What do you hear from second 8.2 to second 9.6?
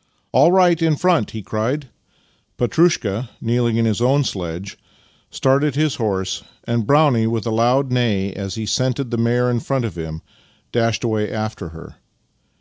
as he scented the mare in